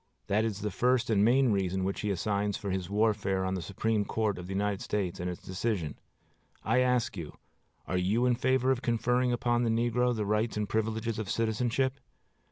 That 0.25 0.43
is 0.45 0.61
the 0.61 0.71
first 0.71 1.11
and 1.11 1.23
main 1.23 1.51
reason 1.51 1.83
which 1.83 2.01
he 2.01 2.09
assigns 2.09 2.57
for 2.57 2.71
his 2.71 2.89
warfare 2.89 3.45
on 3.45 3.53
the 3.53 3.61
Supreme 3.61 4.03
Court 4.03 4.39
of 4.39 4.47
the 4.47 4.53
United 4.53 4.81
States 4.81 5.19
and 5.19 5.29
its 5.29 5.43
decision. 5.43 5.95
I 6.63 6.79
ask 6.79 7.15
you, 7.15 7.37
Are 7.85 7.97
you 7.99 8.25
in 8.25 8.33
favor 8.33 8.71
of 8.71 8.81
conferring 8.81 9.31
upon 9.31 9.61
the 9.61 9.69
negro 9.69 10.15
the 10.15 10.25
rights 10.25 10.57
and 10.57 10.67
privileges 10.67 11.19
of 11.19 11.29
citizenship? 11.29 11.99